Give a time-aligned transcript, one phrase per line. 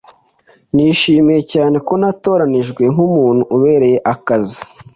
[0.75, 4.59] Nishimiye cyane ko natoranijwe nkumuntu ubereye akazi.